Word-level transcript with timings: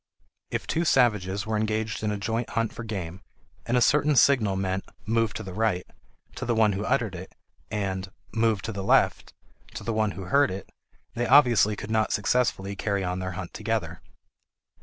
If 0.49 0.65
two 0.65 0.83
savages 0.83 1.45
were 1.45 1.57
engaged 1.57 2.01
in 2.01 2.09
a 2.09 2.17
joint 2.17 2.49
hunt 2.49 2.73
for 2.73 2.83
game, 2.83 3.21
and 3.67 3.77
a 3.77 3.81
certain 3.81 4.15
signal 4.15 4.55
meant 4.55 4.83
"move 5.05 5.31
to 5.35 5.43
the 5.43 5.53
right" 5.53 5.85
to 6.37 6.43
the 6.43 6.55
one 6.55 6.73
who 6.73 6.83
uttered 6.83 7.13
it, 7.13 7.35
and 7.69 8.09
"move 8.33 8.63
to 8.63 8.71
the 8.71 8.83
left" 8.83 9.35
to 9.75 9.83
the 9.83 9.93
one 9.93 10.09
who 10.13 10.23
heard 10.23 10.49
it, 10.49 10.67
they 11.13 11.27
obviously 11.27 11.75
could 11.75 11.91
not 11.91 12.11
successfully 12.11 12.75
carry 12.75 13.03
on 13.03 13.19
their 13.19 13.33
hunt 13.33 13.53
together. 13.53 14.01